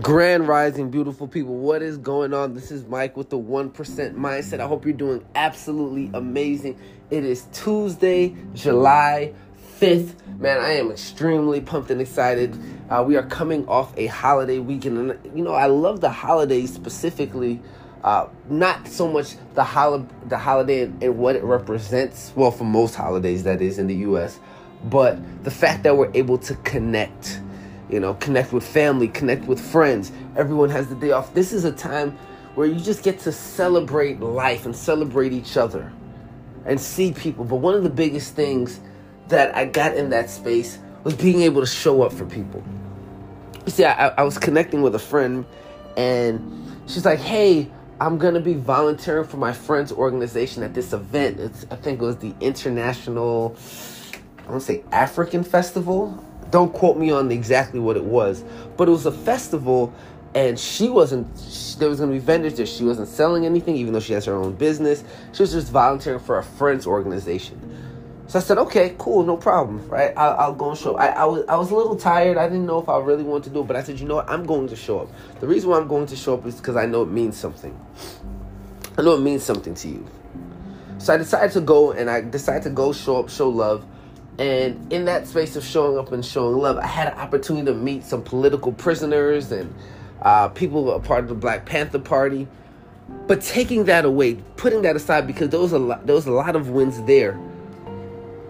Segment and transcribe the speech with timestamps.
[0.00, 1.56] Grand Rising, beautiful people.
[1.56, 2.54] What is going on?
[2.54, 3.72] This is Mike with the 1%
[4.14, 4.60] Mindset.
[4.60, 6.78] I hope you're doing absolutely amazing.
[7.10, 9.34] It is Tuesday, July
[9.80, 10.14] 5th.
[10.38, 12.58] Man, I am extremely pumped and excited.
[12.88, 15.10] Uh, we are coming off a holiday weekend.
[15.10, 17.60] And, you know, I love the holidays specifically.
[18.02, 22.32] Uh, not so much the, hol- the holiday and, and what it represents.
[22.34, 24.40] Well, for most holidays, that is in the U.S.
[24.84, 27.40] But the fact that we're able to connect
[27.92, 30.10] you know, connect with family, connect with friends.
[30.34, 31.34] Everyone has the day off.
[31.34, 32.16] This is a time
[32.54, 35.92] where you just get to celebrate life and celebrate each other
[36.64, 37.44] and see people.
[37.44, 38.80] But one of the biggest things
[39.28, 42.64] that I got in that space was being able to show up for people.
[43.66, 45.44] You see, I, I was connecting with a friend
[45.96, 51.38] and she's like, hey, I'm gonna be volunteering for my friend's organization at this event.
[51.38, 53.54] It's, I think it was the International,
[54.46, 56.24] I want to say African Festival.
[56.52, 58.44] Don't quote me on exactly what it was,
[58.76, 59.92] but it was a festival,
[60.34, 61.26] and she wasn't.
[61.40, 62.66] She, there was going to be vendors there.
[62.66, 65.02] She wasn't selling anything, even though she has her own business.
[65.32, 67.58] She was just volunteering for a friend's organization.
[68.26, 70.12] So I said, okay, cool, no problem, right?
[70.16, 70.96] I'll, I'll go and show.
[70.96, 72.36] I, I was I was a little tired.
[72.36, 74.16] I didn't know if I really wanted to do it, but I said, you know
[74.16, 74.28] what?
[74.28, 75.08] I'm going to show up.
[75.40, 77.78] The reason why I'm going to show up is because I know it means something.
[78.98, 80.06] I know it means something to you.
[80.98, 83.84] So I decided to go, and I decided to go show up, show love.
[84.38, 87.74] And in that space of showing up and showing love, I had an opportunity to
[87.74, 89.72] meet some political prisoners and
[90.22, 92.48] uh, people who are part of the Black Panther Party.
[93.26, 96.32] But taking that away, putting that aside, because there was a lot, there was a
[96.32, 97.38] lot of wins there.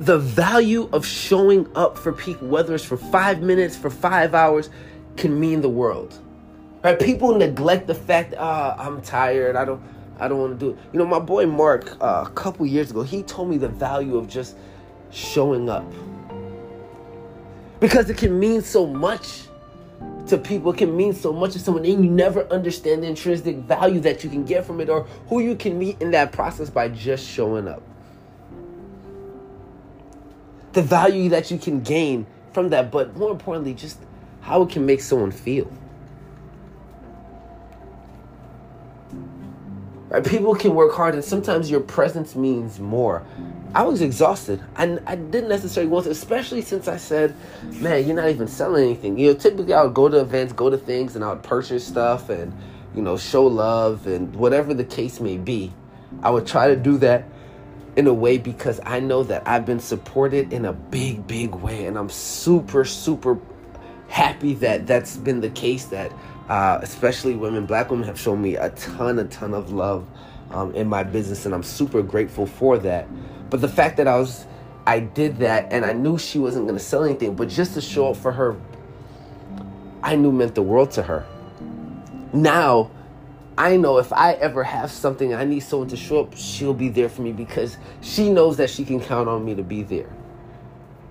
[0.00, 4.70] The value of showing up for people, whether it's for five minutes, for five hours,
[5.16, 6.18] can mean the world.
[6.82, 6.98] Right?
[6.98, 9.56] People neglect the fact, ah, oh, I'm tired.
[9.56, 9.82] I don't,
[10.18, 10.78] I don't want to do it.
[10.92, 14.16] You know, my boy Mark, uh, a couple years ago, he told me the value
[14.16, 14.56] of just
[15.10, 15.90] showing up.
[17.80, 19.42] Because it can mean so much
[20.28, 23.56] to people, it can mean so much to someone, and you never understand the intrinsic
[23.58, 26.68] value that you can get from it or who you can meet in that process
[26.68, 27.82] by just showing up.
[30.72, 33.98] The value that you can gain from that, but more importantly, just
[34.40, 35.70] how it can make someone feel.
[40.08, 40.24] Right?
[40.24, 43.24] People can work hard, and sometimes your presence means more.
[43.74, 44.62] I was exhausted.
[44.76, 47.34] I, I didn't necessarily want to, especially since I said,
[47.72, 49.18] man, you're not even selling anything.
[49.18, 51.86] You know, typically I would go to events, go to things, and I would purchase
[51.86, 52.52] stuff and,
[52.94, 55.72] you know, show love and whatever the case may be.
[56.22, 57.24] I would try to do that
[57.96, 61.86] in a way because I know that I've been supported in a big, big way.
[61.86, 63.38] And I'm super, super
[64.08, 66.12] happy that that's been the case, that
[66.48, 70.06] uh, especially women, black women have shown me a ton, a ton of love
[70.50, 71.46] um, in my business.
[71.46, 73.08] And I'm super grateful for that.
[73.50, 74.46] But the fact that I was,
[74.86, 78.10] I did that and I knew she wasn't to sell anything, but just to show
[78.10, 78.56] up for her,
[80.02, 81.26] I knew meant the world to her.
[82.32, 82.90] Now,
[83.58, 86.90] I know if I ever have something I need someone to show up, she'll be
[86.90, 90.10] there for me because she knows that she can count on me to be there.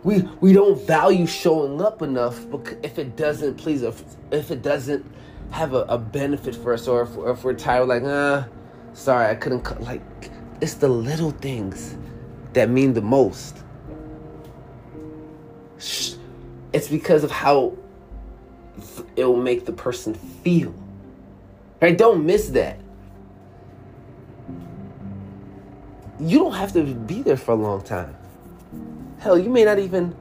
[0.06, 2.46] We we don't value showing up enough
[2.84, 4.02] if it doesn't please if,
[4.32, 5.06] if it doesn't
[5.52, 8.48] have a, a benefit for us or if, or if we're tired like ah
[8.94, 10.02] sorry I couldn't like
[10.62, 11.98] it's the little things
[12.54, 13.58] that mean the most.
[15.78, 17.78] It's because of how
[19.16, 20.74] it will make the person feel.
[21.82, 21.98] Right?
[21.98, 22.80] Don't miss that.
[26.20, 28.16] You don't have to be there for a long time.
[29.26, 30.16] Hell, you may not even,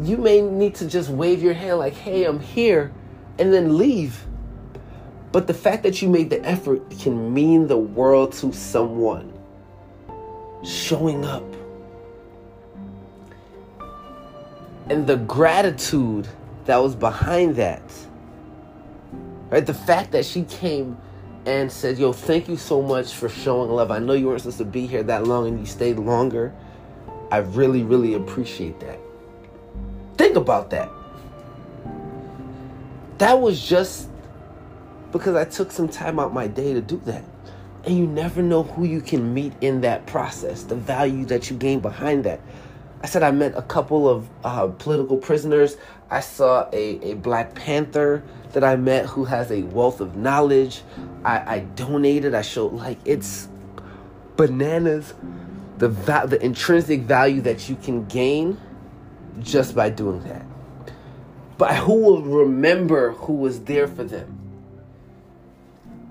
[0.00, 2.90] you may need to just wave your hand like, hey, I'm here,
[3.38, 4.24] and then leave.
[5.30, 9.32] But the fact that you made the effort can mean the world to someone.
[10.64, 11.44] Showing up.
[14.90, 16.26] and the gratitude
[16.64, 17.82] that was behind that.
[19.48, 19.64] Right?
[19.64, 20.98] The fact that she came
[21.46, 23.90] and said, Yo, thank you so much for showing love.
[23.90, 26.52] I know you weren't supposed to be here that long and you stayed longer.
[27.30, 28.98] I really, really appreciate that.
[30.16, 30.90] Think about that.
[33.18, 34.08] That was just
[35.12, 37.24] because I took some time out my day to do that.
[37.84, 41.56] And you never know who you can meet in that process, the value that you
[41.56, 42.40] gain behind that.
[43.02, 45.78] I said I met a couple of uh, political prisoners.
[46.10, 48.22] I saw a, a Black Panther
[48.52, 50.82] that I met who has a wealth of knowledge.
[51.24, 52.34] I, I donated.
[52.34, 53.48] I showed like it's
[54.36, 55.14] bananas
[55.80, 58.60] the va- the intrinsic value that you can gain
[59.40, 60.44] just by doing that.
[61.56, 64.38] But who will remember who was there for them?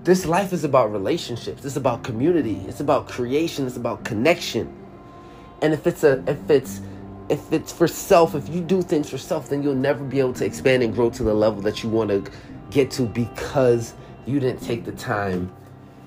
[0.02, 1.64] This life is about relationships.
[1.64, 2.60] It's about community.
[2.66, 3.66] It's about creation.
[3.66, 4.74] It's about connection.
[5.62, 6.80] And if it's a if it's
[7.28, 10.32] if it's for self, if you do things for self, then you'll never be able
[10.32, 12.28] to expand and grow to the level that you want to
[12.70, 13.94] get to because
[14.26, 15.52] you didn't take the time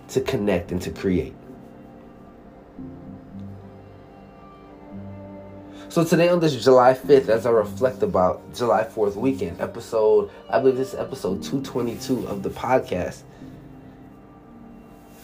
[0.10, 1.34] to connect and to create.
[5.90, 10.60] So today on this July 5th, as I reflect about July 4th weekend, episode, I
[10.60, 13.22] believe this is episode 222 of the podcast.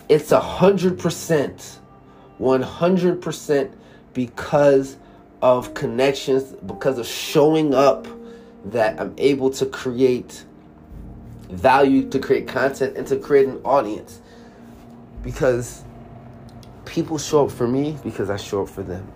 [0.10, 1.80] It's a hundred percent,
[2.40, 3.72] 100%
[4.14, 4.98] because
[5.42, 8.08] of connections, because of showing up
[8.66, 10.44] that I'm able to create
[11.50, 14.22] value, to create content, and to create an audience.
[15.24, 15.84] Because
[16.86, 19.08] people show up for me because I show up for them.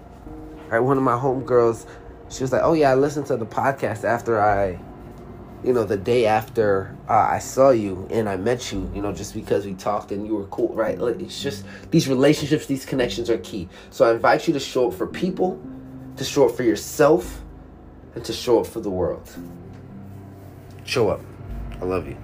[0.73, 0.79] Right?
[0.79, 1.85] One of my homegirls,
[2.29, 4.79] she was like, "Oh yeah, I listened to the podcast after I,
[5.63, 8.89] you know, the day after uh, I saw you and I met you.
[8.91, 10.97] You know, just because we talked and you were cool, right?
[10.97, 13.69] Like, it's just these relationships, these connections are key.
[13.91, 15.61] So I invite you to show up for people,
[16.17, 17.43] to show up for yourself,
[18.15, 19.29] and to show up for the world.
[20.85, 21.21] Show up.
[21.79, 22.17] I love you.